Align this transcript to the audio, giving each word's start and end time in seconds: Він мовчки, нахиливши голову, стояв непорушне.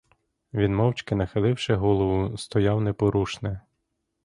Він 0.53 0.75
мовчки, 0.75 1.15
нахиливши 1.15 1.75
голову, 1.75 2.37
стояв 2.37 2.81
непорушне. 2.81 3.61